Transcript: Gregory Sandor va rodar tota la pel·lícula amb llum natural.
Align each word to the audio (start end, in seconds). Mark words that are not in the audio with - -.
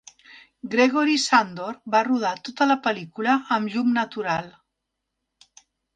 Gregory 0.75 1.17
Sandor 1.23 1.77
va 1.95 2.01
rodar 2.07 2.33
tota 2.49 2.69
la 2.71 2.77
pel·lícula 2.87 3.35
amb 3.59 3.75
llum 3.75 3.93
natural. 3.99 4.49